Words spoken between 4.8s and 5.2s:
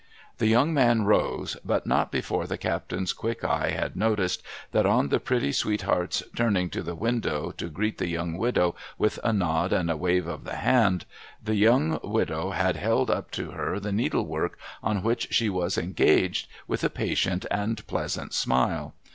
on the